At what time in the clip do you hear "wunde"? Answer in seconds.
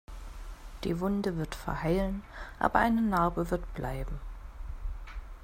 0.99-1.37